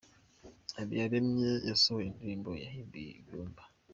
Habiyaremye 0.77 1.51
yasohoye 1.69 2.07
indirimbo 2.11 2.49
yahimbiye 2.63 3.11
Inyumba 3.19 3.63